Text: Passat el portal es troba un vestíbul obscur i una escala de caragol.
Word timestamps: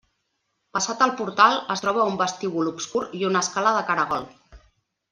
Passat 0.77 1.03
el 1.07 1.13
portal 1.19 1.59
es 1.75 1.85
troba 1.85 2.07
un 2.13 2.17
vestíbul 2.23 2.73
obscur 2.75 3.05
i 3.21 3.25
una 3.31 3.47
escala 3.49 3.75
de 3.81 3.89
caragol. 3.93 4.31